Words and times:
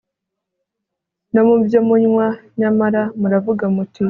no 1.33 1.41
mu 1.47 1.55
byo 1.65 1.79
munywa 1.87 2.27
Nyamara 2.59 3.01
muravuga 3.19 3.65
muti 3.75 3.99